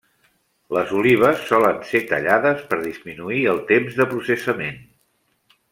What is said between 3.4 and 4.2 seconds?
el temps de